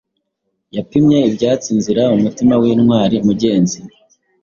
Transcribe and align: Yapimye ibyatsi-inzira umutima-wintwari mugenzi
Yapimye 0.75 1.17
ibyatsi-inzira 1.29 2.03
umutima-wintwari 2.17 3.15
mugenzi 3.27 3.77